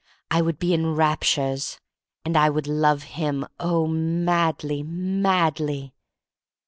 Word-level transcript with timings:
I 0.31 0.41
would 0.41 0.57
be 0.57 0.73
in 0.73 0.95
rap 0.95 1.21
tures. 1.21 1.77
And 2.25 2.35
I 2.35 2.49
would 2.49 2.65
lo've 2.65 3.03
him, 3.03 3.45
oh, 3.59 3.85
madly, 3.85 4.81
madly! 4.81 5.93